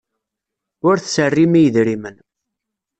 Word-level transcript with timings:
Ur 0.87 0.95
tserrim 0.99 1.53
i 1.59 1.61
yedrimen. 1.63 2.17